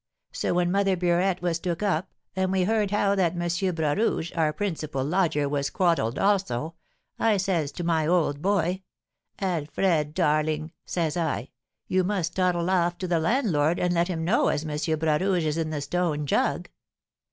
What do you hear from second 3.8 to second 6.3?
Rouge, our principal lodger, was quodded